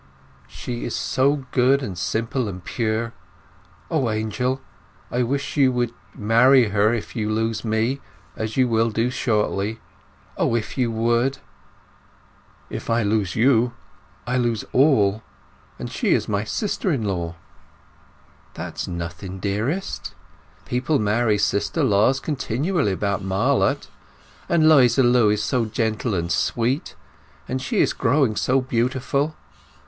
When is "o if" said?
10.37-10.75